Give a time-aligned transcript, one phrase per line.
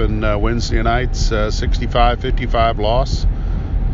[0.00, 3.26] recapping uh, Wednesday night's 65-55 uh, loss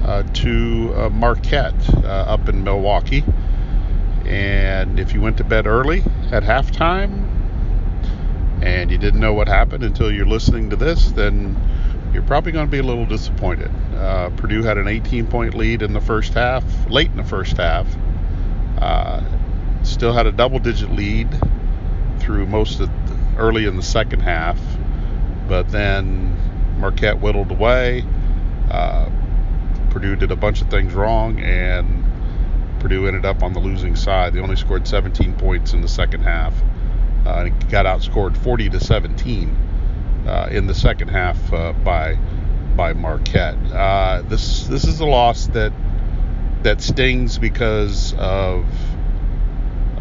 [0.04, 3.25] uh, to Marquette up in Milwaukee.
[4.25, 6.00] And if you went to bed early
[6.32, 7.32] at halftime
[8.62, 11.57] and you didn't know what happened until you're listening to this, then
[12.12, 13.70] you're probably going to be a little disappointed.
[13.95, 17.57] Uh, Purdue had an 18 point lead in the first half, late in the first
[17.57, 17.86] half.
[18.79, 19.23] Uh,
[19.82, 21.29] still had a double digit lead
[22.18, 24.59] through most of the, early in the second half,
[25.49, 26.36] but then
[26.79, 28.04] Marquette whittled away.
[28.71, 29.11] Uh,
[29.91, 32.05] Purdue did a bunch of things wrong, and
[32.81, 34.35] Purdue ended up on the losing side.
[34.35, 36.55] They only scored 17 points in the second half.
[37.27, 39.57] Uh, and got outscored 40 to 17
[40.29, 42.17] uh, in the second half uh, by
[42.77, 43.57] by Marquette.
[43.73, 45.73] Uh, this this is a loss that
[46.63, 48.65] that stings because of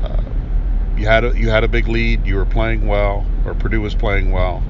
[0.04, 0.22] uh,
[0.98, 3.96] you had a you had a big lead, you were playing well, or Purdue was
[3.96, 4.62] playing well.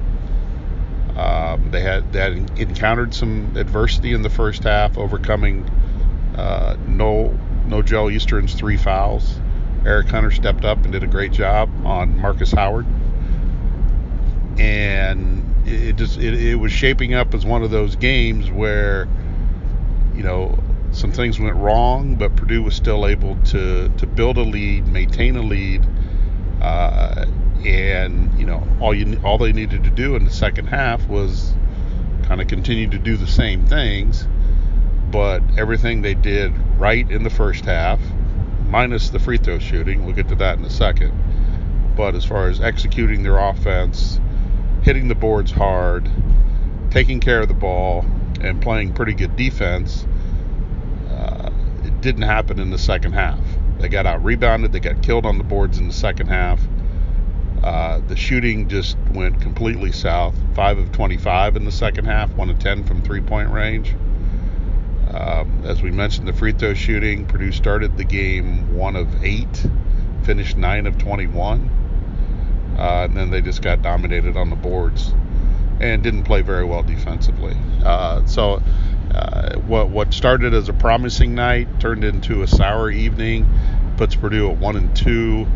[1.16, 5.64] Um, they had they had encountered some adversity in the first half, overcoming
[6.36, 9.40] uh, no Nojel Eastern's three fouls.
[9.84, 12.86] Eric Hunter stepped up and did a great job on Markus Howard
[14.58, 19.08] and it just it, it was shaping up as one of those games where
[20.14, 20.58] you know
[20.92, 25.36] some things went wrong, but Purdue was still able to to build a lead, maintain
[25.36, 25.86] a lead,
[26.62, 27.26] uh,
[27.66, 31.52] and you know all you all they needed to do in the second half was
[32.22, 34.26] kind of continue to do the same things,
[35.10, 38.00] but everything they did right in the first half,
[38.68, 40.04] minus the free throw shooting.
[40.04, 41.12] We'll get to that in a second.
[41.96, 44.20] But as far as executing their offense,
[44.82, 46.10] hitting the boards hard,
[46.90, 48.04] taking care of the ball,
[48.40, 50.06] and playing pretty good defense,
[51.10, 51.50] uh,
[51.84, 53.40] it didn't happen in the second half.
[53.78, 56.60] They got out rebounded, they got killed on the boards in the second half.
[57.66, 60.34] Uh, the shooting just went completely south.
[60.54, 63.94] 5 of 25 in the second half, 1 of 10 from three point range.
[65.10, 69.66] Um, as we mentioned, the free throw shooting, Purdue started the game 1 of 8,
[70.24, 71.70] finished 9 of 21
[72.78, 75.14] uh, and then they just got dominated on the boards
[75.80, 77.56] and didn't play very well defensively.
[77.84, 78.62] Uh, so
[79.14, 83.46] uh, what what started as a promising night turned into a sour evening.
[83.96, 85.46] Puts Purdue at one and two.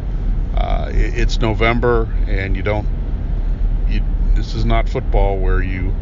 [0.55, 2.87] Uh, it, it's November, and you don't.
[3.89, 4.03] You,
[4.35, 5.95] this is not football where you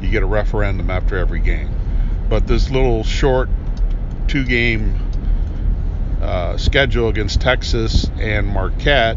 [0.00, 1.70] you get a referendum after every game.
[2.28, 3.48] But this little short
[4.28, 5.00] two game
[6.20, 9.16] uh, schedule against Texas and Marquette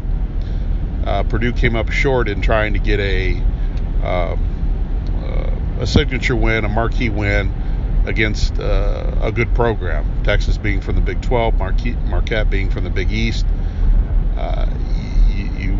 [1.04, 3.32] uh, Purdue came up short in trying to get a
[4.04, 4.46] um,
[5.24, 7.52] uh, a signature win, a marquee win
[8.06, 10.22] against uh, a good program.
[10.24, 13.46] Texas being from the Big 12, Marquette, Marquette being from the Big East.
[14.40, 14.66] Uh,
[15.34, 15.78] you, you,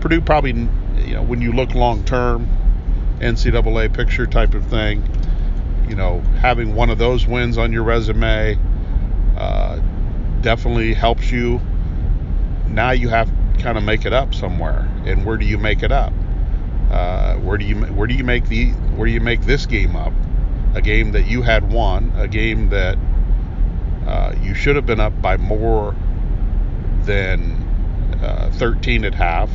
[0.00, 2.48] Purdue probably, you know, when you look long term,
[3.20, 5.08] NCAA picture type of thing,
[5.88, 8.58] you know, having one of those wins on your resume
[9.36, 9.80] uh,
[10.40, 11.60] definitely helps you.
[12.66, 14.88] Now you have to kind of make it up somewhere.
[15.04, 16.12] And where do you make it up?
[16.90, 19.94] Uh, where do you where do you make the where do you make this game
[19.94, 20.12] up?
[20.74, 22.98] A game that you had won, a game that
[24.06, 25.94] uh, you should have been up by more
[27.02, 27.67] than
[28.22, 29.50] uh, 13 at half.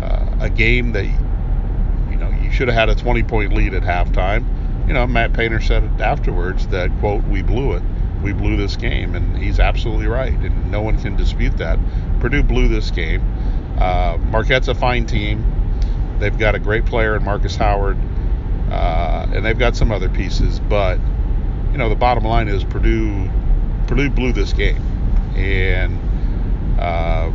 [0.00, 3.82] Uh, a game that you know you should have had a 20 point lead at
[3.82, 4.46] halftime.
[4.86, 7.82] You know, Matt Painter said afterwards that quote we blew it
[8.22, 11.78] we blew this game, and he's absolutely right, and no one can dispute that.
[12.20, 13.22] Purdue blew this game.
[13.78, 15.44] Uh, Marquette's a fine team.
[16.18, 17.96] They've got a great player in Markus Howard,
[18.70, 20.58] uh, and they've got some other pieces.
[20.58, 20.98] But
[21.70, 23.30] you know, the bottom line is Purdue
[23.86, 24.82] Purdue blew this game,
[25.36, 25.98] and
[26.80, 27.30] uh,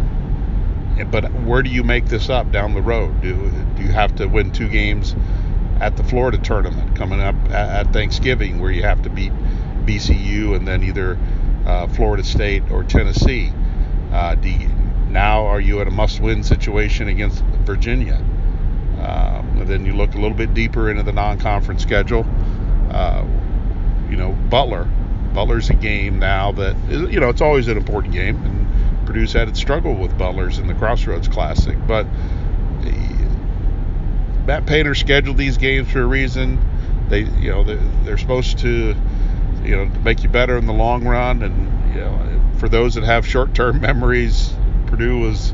[1.10, 3.22] but where do you make this up down the road?
[3.22, 5.16] Do do you have to win two games
[5.80, 9.34] at the Florida tournament coming up at Thanksgiving, where you have to beat
[9.86, 11.18] VCU and then either
[11.66, 13.52] uh, Florida State or Tennessee.
[14.12, 14.70] Uh, you,
[15.10, 18.16] now, are you at a must-win situation against Virginia?
[19.00, 22.26] Um, then you look a little bit deeper into the non-conference schedule.
[22.92, 23.26] Uh,
[24.10, 24.88] you know, Butler.
[25.34, 28.63] Butler's a game now that you know it's always an important game,
[29.06, 32.08] Purdue's had its struggle with Butler's in the Crossroads Classic, but.
[34.46, 36.60] Matt Painter scheduled these games for a reason.
[37.08, 38.94] They, you know, they're, supposed to
[39.64, 41.42] you know, make you better in the long run.
[41.42, 44.54] And you know, for those that have short-term memories,
[44.88, 45.54] Purdue was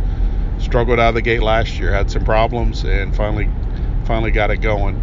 [0.57, 3.49] struggled out of the gate last year, had some problems, and finally,
[4.05, 4.95] finally got it going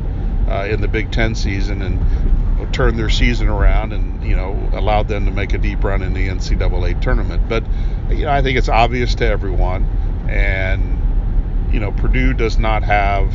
[0.49, 1.83] uh, in the Big Ten season.
[1.83, 2.01] And
[2.73, 6.13] turned their season around and you know allowed them to make a deep run in
[6.13, 7.49] the NCAA tournament.
[7.49, 7.65] But
[8.11, 9.85] you know, I think it's obvious to everyone,
[10.29, 13.35] and you know, Purdue does not have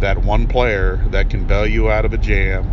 [0.00, 2.70] that one player that can bail you out of a jam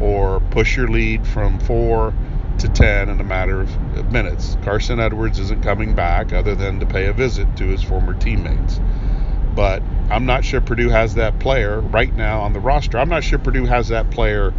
[0.00, 2.14] or push your lead from four
[2.58, 4.56] to 10 in a matter of minutes.
[4.62, 8.80] Carson Edwards isn't coming back other than to pay a visit to his former teammates.
[9.54, 12.98] But I'm not sure Purdue has that player right now on the roster.
[12.98, 14.52] I'm not sure Purdue has that player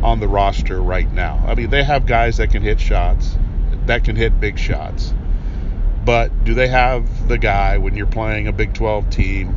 [0.00, 1.42] on the roster right now.
[1.44, 3.36] I mean, they have guys that can hit shots,
[3.86, 5.12] that can hit big shots.
[6.04, 9.56] But do they have the guy when you're playing a Big 12 team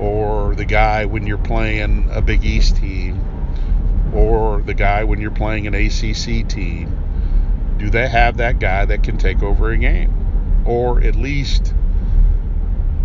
[0.00, 3.20] or the guy when you're playing a Big East team
[4.14, 7.76] or the guy when you're playing an ACC team?
[7.76, 10.64] Do they have that guy that can take over a game?
[10.64, 11.74] Or at least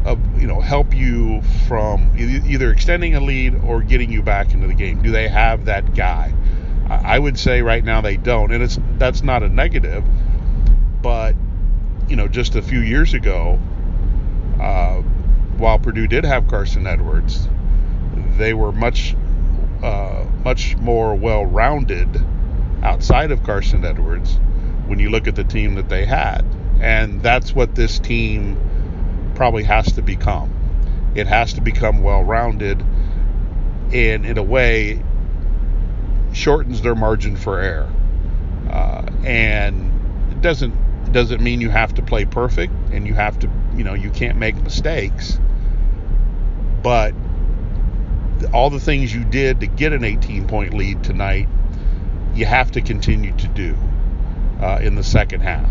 [0.05, 4.67] uh, you know help you from either extending a lead or getting you back into
[4.67, 5.01] the game?
[5.01, 6.33] Do they have that guy?
[6.89, 10.03] I would say right now they don't, and it's that's not a negative,
[11.01, 11.35] but
[12.09, 13.59] you know just a few years ago,
[14.59, 15.01] uh,
[15.57, 17.47] while Purdue did have Carson Edwards,
[18.37, 19.15] they were much
[19.81, 22.23] uh, much more well-rounded
[22.83, 24.39] outside of Carson Edwards
[24.87, 26.43] when you look at the team that they had,
[26.81, 28.57] and that's what this team
[29.41, 30.53] probably has to become.
[31.15, 32.79] It has to become well rounded
[33.91, 35.03] and, in a way,
[36.31, 37.91] shortens their margin for error.
[38.69, 43.49] Uh, and it doesn't doesn't mean you have to play perfect and you have to
[43.75, 45.39] you know you can't make mistakes
[46.83, 47.15] but
[48.53, 51.49] all the things you did to get an 18 point lead tonight
[52.35, 53.75] you have to continue to do
[54.61, 55.69] uh, in the second half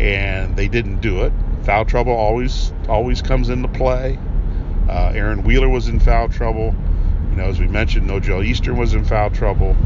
[0.00, 1.32] and they didn't do it
[1.66, 4.16] foul trouble always always comes into play.
[4.88, 6.72] Uh, Aaron Wheeler was in foul trouble.
[7.30, 9.76] You know, as we mentioned, Nojel Eastern was in foul trouble.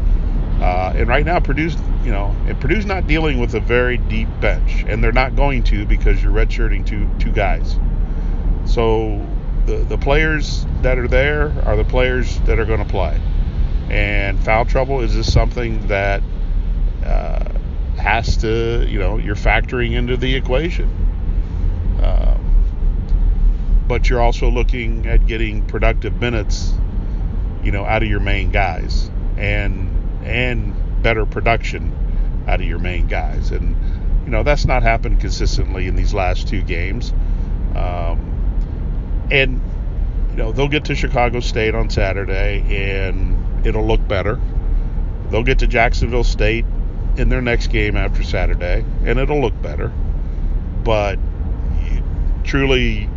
[0.61, 4.29] Uh, and right now, Purdue's, you know, and Purdue's not dealing with a very deep
[4.39, 7.77] bench, and they're not going to because you're redshirting two two guys.
[8.65, 9.25] So
[9.65, 13.19] the the players that are there are the players that are going to play.
[13.89, 16.21] And foul trouble is just something that
[17.03, 17.43] uh,
[17.97, 21.10] has to, you know, you're factoring into the equation.
[23.91, 26.73] But you're also looking at getting productive minutes,
[27.61, 31.93] you know, out of your main guys and and better production
[32.47, 33.51] out of your main guys.
[33.51, 33.75] And
[34.23, 37.11] you know that's not happened consistently in these last two games.
[37.75, 39.61] Um, and
[40.29, 44.39] you know they'll get to Chicago State on Saturday and it'll look better.
[45.31, 46.63] They'll get to Jacksonville State
[47.17, 49.91] in their next game after Saturday and it'll look better.
[50.81, 51.19] But
[52.45, 53.09] truly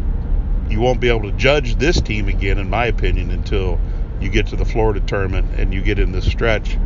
[0.68, 3.78] you won't be able to judge this team again, in my opinion, until
[4.20, 6.76] you get to the Florida tournament and you get in the stretch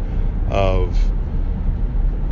[0.50, 0.96] of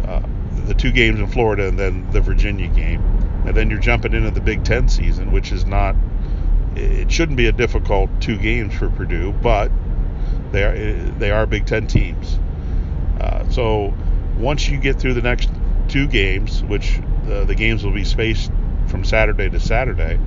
[0.05, 0.23] uh,
[0.67, 3.03] the two games in Florida and then the Virginia game.
[3.47, 5.95] And then you're jumping into the Big Ten season, which is not,
[6.75, 9.71] it shouldn't be a difficult two games for Purdue, but
[10.51, 10.77] they are,
[11.19, 12.39] they are Big Ten teams.
[13.21, 13.95] Uh, so
[14.37, 15.49] once you get through the next
[15.89, 16.99] two games, which
[17.31, 18.51] uh, the games will be spaced
[18.89, 20.19] from Saturday to Saturday,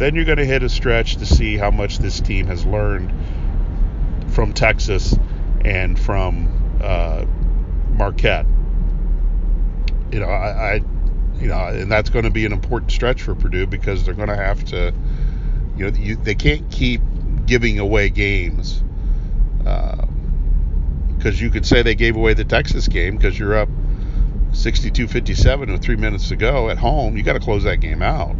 [0.00, 3.12] then you're going to hit a stretch to see how much this team has learned
[4.32, 5.14] from Texas
[5.62, 7.26] and from uh,
[7.90, 8.46] Marquette.
[10.10, 10.74] You know, I, I,
[11.38, 14.28] you know, and that's going to be an important stretch for Purdue because they're going
[14.28, 14.94] to have to,
[15.76, 17.02] you know, you, they can't keep
[17.44, 18.82] giving away games.
[19.58, 20.06] Because
[21.26, 23.68] uh, you could say they gave away the Texas game because you're up
[24.52, 28.34] 62-57 with three minutes to go at home, you got to close that game out.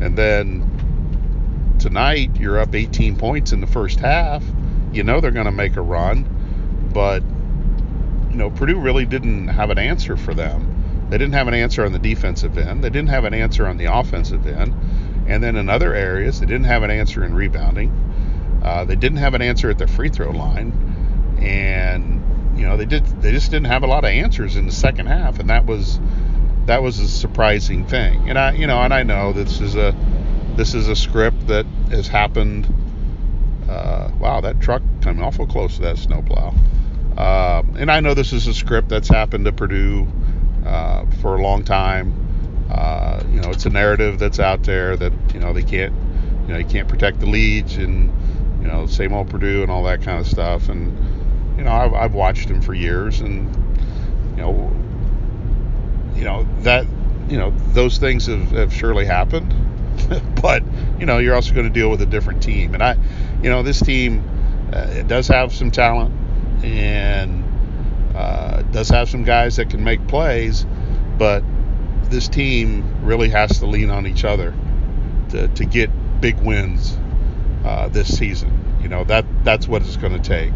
[0.00, 4.42] And then tonight, you're up 18 points in the first half.
[4.92, 7.22] You know they're going to make a run, but
[8.30, 11.06] you know Purdue really didn't have an answer for them.
[11.10, 12.84] They didn't have an answer on the defensive end.
[12.84, 14.74] They didn't have an answer on the offensive end.
[15.26, 18.60] And then in other areas, they didn't have an answer in rebounding.
[18.64, 21.36] Uh, they didn't have an answer at the free throw line.
[21.40, 24.72] And you know they did they just didn't have a lot of answers in the
[24.72, 25.98] second half, and that was
[26.70, 28.30] that was a surprising thing.
[28.30, 29.92] And I you know and I know this is a
[30.54, 32.72] this is a script that has happened.
[33.68, 36.54] Uh, wow, that truck coming awful close to that snowplow.
[37.16, 40.06] Uh, and I know this is a script that's happened to Purdue
[40.64, 42.14] uh, for a long time.
[42.70, 45.92] Uh, you know, it's a narrative that's out there that you know they can't,
[46.46, 48.12] you know, you can't protect the leads and
[48.62, 50.68] you know same old Purdue and all that kind of stuff.
[50.68, 50.96] And
[51.58, 53.52] you know, I've, I've watched him for years, and
[54.36, 54.79] you know,
[56.20, 56.86] you know that
[57.28, 59.54] you know those things have, have surely happened,
[60.42, 60.62] but
[60.98, 62.96] you know you're also going to deal with a different team, and I,
[63.42, 64.22] you know, this team
[64.72, 66.14] uh, it does have some talent.
[66.62, 67.44] and
[68.14, 70.66] uh, does have some guys that can make plays,
[71.16, 71.42] but
[72.10, 74.54] this team really has to lean on each other
[75.30, 75.88] to, to get
[76.20, 76.98] big wins
[77.64, 78.78] uh, this season.
[78.82, 80.52] You know that that's what it's going to take,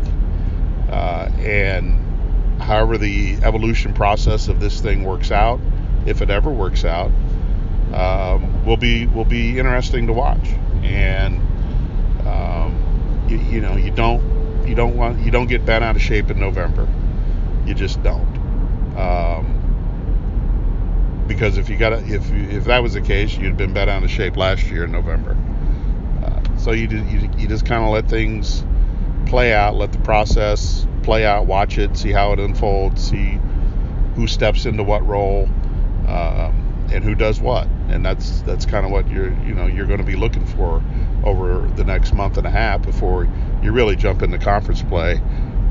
[0.91, 2.04] uh, and
[2.61, 5.61] however the evolution process of this thing works out,
[6.07, 7.11] if it ever works out,
[7.93, 10.47] um, will be will be interesting to watch.
[10.83, 11.37] And
[12.27, 16.03] um, you, you know you don't you don't want you don't get bent out of
[16.03, 16.89] shape in November.
[17.67, 18.35] You just don't.
[18.97, 19.55] Um,
[21.27, 24.03] because if you got if if that was the case, you'd have been bent out
[24.03, 25.37] of shape last year in November.
[26.23, 28.65] Uh, so you you, you just kind of let things
[29.27, 33.39] play out, let the process play out, watch it, see how it unfolds, see
[34.15, 35.49] who steps into what role,
[36.09, 39.87] um, and who does what, and that's that's kind of what you're you know you're
[39.87, 40.83] going to be looking for
[41.25, 43.29] over the next month and a half before
[43.63, 45.21] you really jump into conference play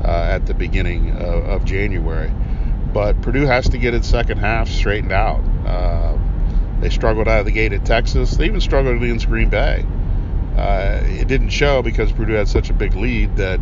[0.04, 2.30] uh, at the beginning of, of, January.
[2.92, 5.42] But Purdue has to get its second half straightened out.
[5.66, 6.18] Uh,
[6.80, 8.36] they struggled out of the gate at Texas.
[8.36, 9.86] They even struggled against Green Bay.
[10.56, 13.60] Uh, it didn't show because Purdue had such a big lead that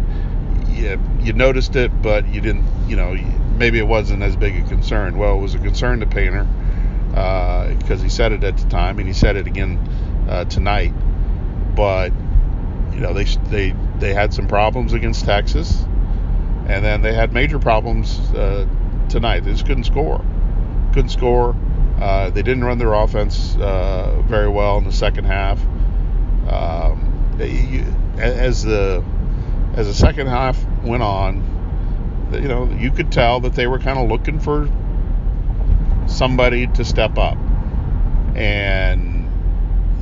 [0.73, 3.14] you, you noticed it, but you didn't, you know,
[3.57, 5.17] maybe it wasn't as big a concern.
[5.17, 6.47] Well, it was a concern to Painter
[7.09, 9.79] because uh, he said it at the time, and he said it again
[10.29, 10.93] uh, tonight.
[11.75, 12.12] But
[12.93, 15.83] you know, they they they had some problems against Texas,
[16.67, 18.67] and then they had major problems uh,
[19.09, 19.41] tonight.
[19.41, 20.25] They just couldn't score,
[20.93, 21.55] couldn't score.
[22.00, 25.61] Uh, they didn't run their offense uh, very well in the second half.
[26.49, 27.85] Um, they,
[28.21, 29.05] as the
[29.75, 33.99] as the second half went on, you know, you could tell that they were kind
[33.99, 34.69] of looking for
[36.07, 37.38] somebody to step up.
[38.35, 39.29] And,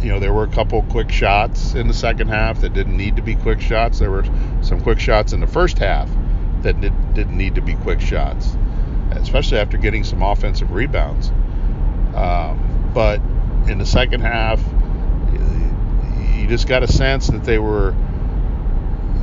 [0.02, 3.16] you know, there were a couple quick shots in the second half that didn't need
[3.16, 3.98] to be quick shots.
[3.98, 4.24] There were
[4.62, 6.08] some quick shots in the first half
[6.62, 8.56] that did, didn't need to be quick shots,
[9.12, 11.30] especially after getting some offensive rebounds.
[12.14, 13.20] Um, but
[13.68, 14.60] in the second half,
[16.36, 17.94] you just got a sense that they were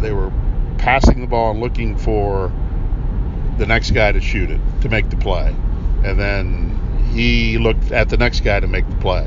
[0.01, 0.31] they were
[0.77, 2.51] passing the ball and looking for
[3.57, 5.55] the next guy to shoot it to make the play,
[6.03, 9.25] and then he looked at the next guy to make the play,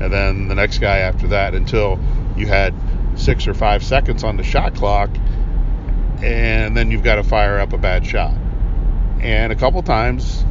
[0.00, 1.98] and then the next guy after that until
[2.36, 2.74] you had
[3.14, 5.10] six or five seconds on the shot clock,
[6.22, 8.34] and then you've got to fire up a bad shot.
[9.20, 10.44] And a couple times,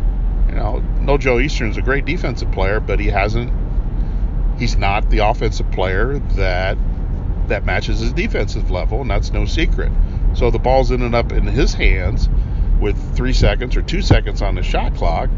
[0.47, 3.51] you know, Nojel Eastern's a great defensive player, but he hasn't.
[4.59, 6.77] He's not the offensive player that
[7.49, 9.91] that matches his defensive level, and that's no secret.
[10.33, 12.29] So the ball's ended up in his hands
[12.79, 15.29] with three seconds or two seconds on the shot clock.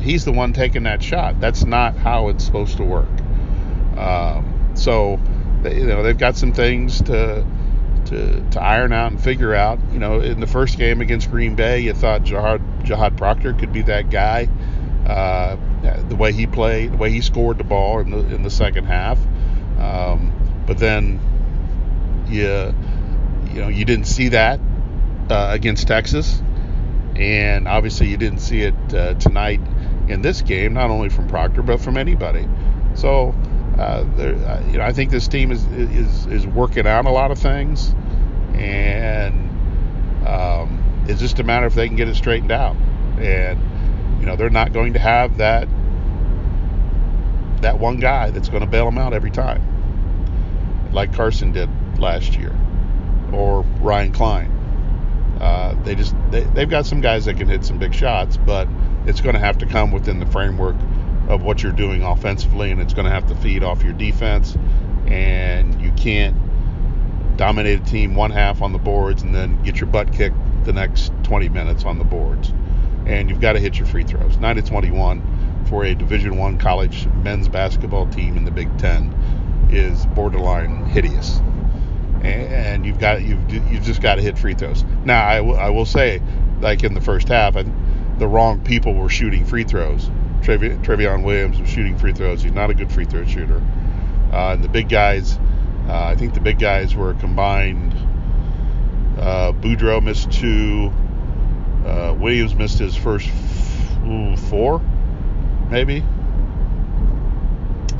[0.00, 1.40] He's the one taking that shot.
[1.40, 3.10] That's not how it's supposed to work.
[3.96, 5.20] Um, so,
[5.62, 7.46] they, you know, they've got some things to,
[8.06, 9.78] to to iron out and figure out.
[9.92, 13.72] You know, in the first game against Green Bay, you thought Jahaad, Jahaad Proctor could
[13.72, 14.48] be that guy.
[15.06, 15.56] Uh,
[16.08, 18.84] the way he played, the way he scored the ball in the in the second
[18.84, 19.18] half.
[19.78, 20.32] Um,
[20.72, 21.20] but then
[22.30, 22.74] you
[23.52, 24.58] you know you didn't see that
[25.28, 26.42] uh, against Texas,
[27.14, 29.60] and obviously you didn't see it uh, tonight
[30.08, 32.48] in this game, not only from Proctor but from anybody.
[32.94, 33.34] So
[33.78, 37.10] uh, there, uh, you know I think this team is is is working out a
[37.10, 37.94] lot of things,
[38.54, 42.76] and um, it's just a matter if they can get it straightened out,
[43.18, 43.60] and
[44.20, 45.68] you know they're not going to have that
[47.60, 49.71] that one guy that's going to bail them out every time
[50.92, 51.68] like Carson did
[51.98, 52.54] last year,
[53.32, 54.50] or Ryan Cline.
[55.40, 58.68] Uh, they just they, they've got some guys that can hit some big shots, but
[59.06, 60.76] it's going to have to come within the framework
[61.28, 64.56] of what you're doing offensively, and it's going to have to feed off your defense.
[65.06, 66.36] And you can't
[67.36, 70.72] dominate a team one half on the boards and then get your butt kicked the
[70.72, 72.52] next 20 minutes on the boards.
[73.06, 74.36] And you've got to hit your free throws.
[74.38, 79.12] 9 to 21 for a Division One college men's basketball team in the Big Ten
[79.72, 81.40] is borderline hideous,
[82.22, 84.84] and you've got you've you've just got to hit free throws.
[85.04, 86.22] Now I, w- I will say,
[86.60, 90.10] like in the first half, the wrong people were shooting free throws.
[90.42, 92.42] Trev- Trevion Williams was shooting free throws.
[92.42, 93.62] He's not a good free throw shooter.
[94.32, 95.38] Uh, and the big guys,
[95.88, 97.92] uh, I think the big guys were combined.
[99.18, 100.92] Uh, Boudreaux missed two.
[101.86, 104.80] Uh, Williams missed his first f- four,
[105.70, 106.04] maybe.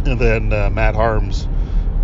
[0.05, 1.47] And then uh, Matt Haarms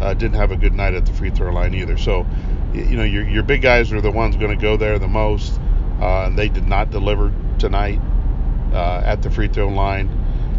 [0.00, 1.97] uh, didn't have a good night at the free throw line either.
[1.97, 2.26] So,
[2.73, 5.59] you know, your, your big guys are the ones going to go there the most,
[6.00, 8.00] uh, and they did not deliver tonight
[8.73, 10.09] uh, at the free throw line.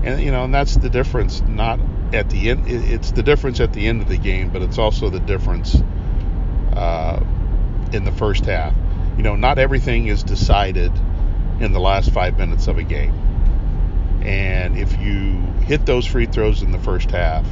[0.03, 1.41] And you know, and that's the difference.
[1.41, 1.79] Not
[2.13, 2.63] at the end.
[2.67, 5.75] It's the difference at the end of the game, but it's also the difference
[6.73, 7.23] uh,
[7.91, 8.73] in the first half.
[9.17, 10.91] you know, not everything is decided
[11.59, 13.13] in the last five minutes of a game.
[14.23, 15.31] And if you
[15.65, 17.45] hit those free throws in the first half,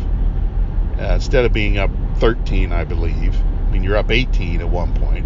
[0.99, 3.35] uh, instead of being up 13, I believe,
[3.67, 5.25] I mean, you're up 18 at one point,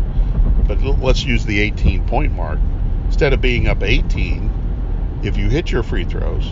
[0.67, 2.59] but let's use the 18 point mark.
[3.05, 6.49] Instead of being up 18, if you hit your free throws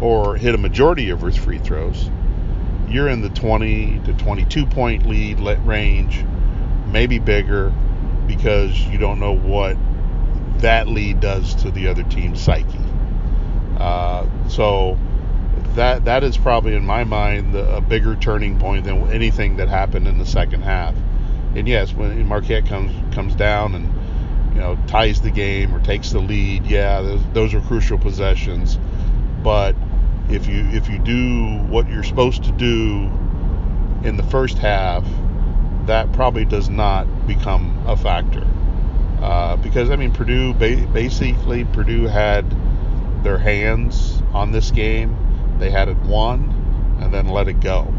[0.00, 2.10] or hit a majority of your free throws,
[2.88, 6.24] you're in the 20 to 22 point lead range,
[6.86, 7.72] maybe bigger,
[8.26, 9.76] because you don't know what
[10.58, 12.78] that lead does to the other team's psyche.
[13.78, 14.98] Uh, so
[15.74, 19.68] that that is probably in my mind the, a bigger turning point than anything that
[19.68, 20.94] happened in the second half.
[21.54, 26.10] And yes, when Marquette comes comes down and you know ties the game or takes
[26.10, 28.78] the lead, yeah, those, those are crucial possessions.
[29.42, 29.74] But
[30.28, 33.10] if you if you do what you're supposed to do
[34.04, 35.04] in the first half,
[35.86, 38.46] that probably does not become a factor.
[39.20, 42.44] Uh, because I mean, Purdue basically Purdue had
[43.22, 45.16] their hands on this game.
[45.60, 47.92] They had it won and then let it go.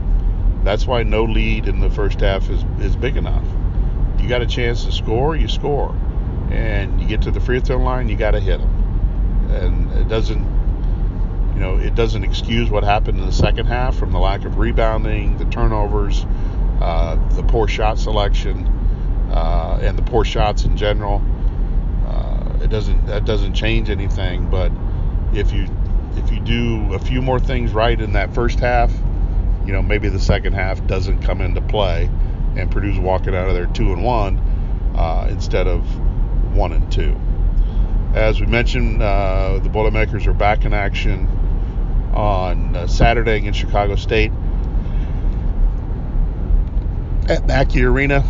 [0.63, 3.45] That's why no lead in the first half is, is big enough.
[4.19, 5.95] You got a chance to score, you score,
[6.51, 9.49] and you get to the free throw line, you got to hit them.
[9.51, 10.51] And it doesn't
[11.53, 14.57] you know, it doesn't excuse what happened in the second half from the lack of
[14.57, 16.25] rebounding, the turnovers,
[16.81, 18.65] uh, the poor shot selection,
[19.31, 21.21] uh, and the poor shots in general.
[22.07, 24.49] Uh, it doesn't that doesn't change anything.
[24.49, 24.71] But
[25.33, 25.67] if you
[26.17, 28.91] if you do a few more things right in that first half,
[29.65, 32.09] you know maybe the second half doesn't come into play,
[32.55, 34.37] and Purdue's walking out of there two and one
[34.95, 35.83] uh, instead of
[36.55, 37.19] one and two.
[38.13, 41.27] As we mentioned, uh, the Boilermakers are back in action
[42.13, 44.31] on uh, Saturday against Chicago State
[47.29, 48.23] at Mackey Arena.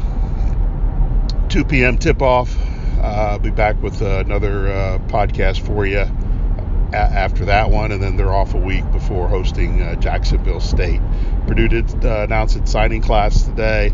[1.49, 1.97] 2 p.m.
[1.97, 2.55] tip off.
[2.99, 6.05] Uh, I'll be back with uh, another uh, podcast for you
[6.91, 11.01] a- after that one, and then they're off a week before hosting uh, Jacksonville State.
[11.47, 13.93] Purdue did uh, announce its signing class today,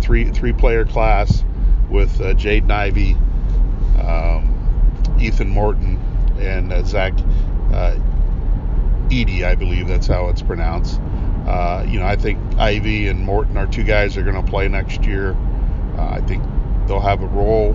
[0.00, 1.44] three three player class
[1.90, 3.16] with Jade Ivey,
[4.02, 5.98] um, Ethan Morton,
[6.38, 7.14] and Zach
[9.10, 11.00] Edey, I believe that's how it's pronounced.
[11.46, 14.50] Uh, you know, I think Ivey and Morton are two guys that are going to
[14.50, 15.32] play next year.
[15.98, 16.44] Uh, I think
[16.86, 17.74] they'll have a role,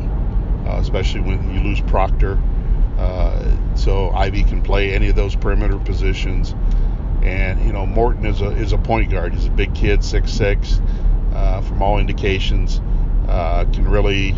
[0.65, 2.41] uh, especially when you lose Proctor.
[2.97, 6.55] Uh, so Ivey can play any of those perimeter positions.
[7.21, 9.33] And you know, Morton is a is a point guard.
[9.33, 10.79] He's a big kid, six six.
[11.33, 12.79] Uh, from all indications,
[13.27, 14.35] uh, can really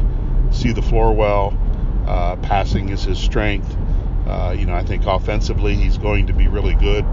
[0.51, 1.51] see the floor well.
[2.41, 3.75] passing is his strength.
[4.27, 7.05] Uh, you know, I think offensively he's going to be really good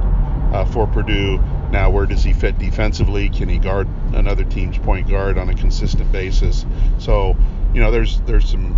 [0.53, 1.39] uh, for Purdue.
[1.71, 3.29] Now, where does he fit defensively?
[3.29, 6.67] Can he guard another team's point guard on a consistent basis?
[6.99, 7.37] So,
[7.73, 8.75] you know, there's there's some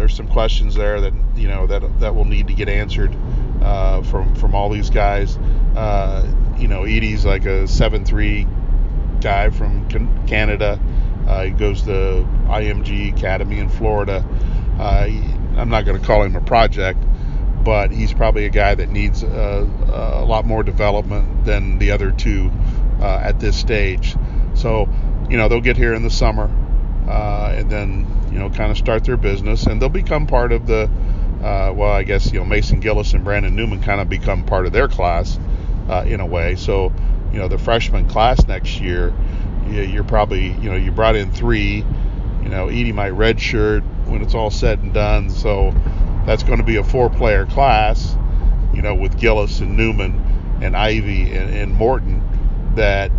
[0.00, 3.14] there's some questions there that you know that that will need to get answered
[3.62, 5.36] uh, from from all these guys.
[5.76, 6.26] Uh,
[6.58, 8.46] you know, Edey's like a seven-three
[9.20, 9.86] guy from
[10.26, 10.80] Canada.
[11.28, 14.24] Uh, he goes to IMG Academy in Florida.
[14.78, 15.06] Uh,
[15.56, 16.98] I'm not going to call him a project,
[17.62, 22.10] but he's probably a guy that needs a, a lot more development than the other
[22.10, 22.50] two
[23.00, 24.16] uh, at this stage.
[24.54, 24.88] So,
[25.28, 26.50] you know, they'll get here in the summer
[27.10, 30.66] uh, and then, you know, kind of start their business and they'll become part of
[30.66, 30.84] the,
[31.42, 34.66] uh, well, I guess, you know, Mason Gillis and Brandon Newman kind of become part
[34.66, 35.38] of their class
[35.88, 36.54] uh, in a way.
[36.54, 36.92] So,
[37.32, 39.12] you know, the freshman class next year,
[39.68, 41.84] you're probably, you know, you brought in three,
[42.42, 45.30] you know, Edey might redshirt when it's all said and done.
[45.30, 45.74] So,
[46.26, 48.16] that's going to be a four-player class,
[48.74, 52.22] you know, with Gillis and Newman and Ivey and, and Morton.
[52.76, 53.10] That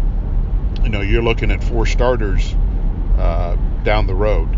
[0.83, 2.55] you know you're looking at four starters
[3.21, 4.49] uh, down the road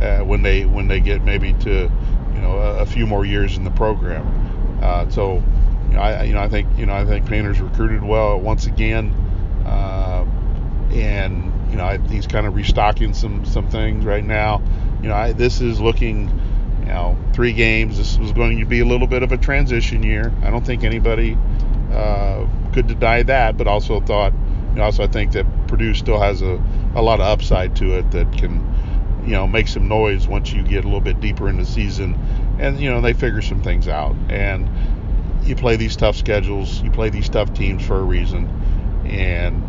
[0.00, 1.90] uh, when they when they get maybe to
[2.34, 4.78] you know a, a few more years in the program.
[4.82, 5.42] Uh, so
[5.88, 8.66] you know, I you know I think you know I think Painter's recruited well once
[8.66, 9.14] again,
[10.92, 14.62] and you know I, he's kind of restocking some some things right now.
[15.02, 16.28] You know I, this is looking
[16.82, 17.96] you know, three games.
[17.96, 20.32] This was going to be a little bit of a transition year.
[20.42, 21.38] I don't think anybody
[21.92, 24.32] uh, could deny that, but also thought,
[24.70, 26.60] you know, also I think that Purdue still has a,
[26.94, 30.62] a lot of upside to it that can, you know, make some noise once you
[30.62, 32.18] get a little bit deeper in the season.
[32.58, 34.14] And, you know, they figure some things out.
[34.28, 34.68] And
[35.42, 38.48] you play these tough schedules, you play these tough teams for a reason.
[39.06, 39.62] And,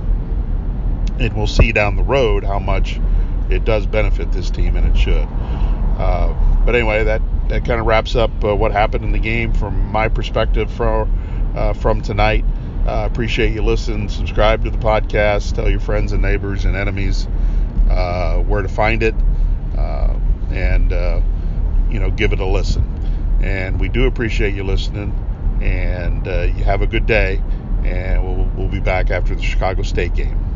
[1.20, 3.00] and we'll see down the road how much
[3.50, 5.28] it does benefit this team, and it should.
[5.98, 6.34] Uh,
[6.66, 9.92] but anyway, that, that kind of wraps up uh, what happened in the game from
[9.92, 12.46] my perspective from, uh, from tonight.
[12.86, 14.10] Uh, appreciate you listening.
[14.10, 15.56] Subscribe to the podcast.
[15.56, 17.28] Tell your friends and neighbors and enemies
[17.90, 19.16] uh, where to find it.
[19.78, 20.16] Uh,
[20.52, 20.92] and
[21.94, 22.84] you know, give it a listen.
[23.42, 25.14] And we do appreciate you listening.
[25.62, 27.42] And uh, you have a good day.
[27.86, 30.53] And we'll, we'll be back after the Chicago State game.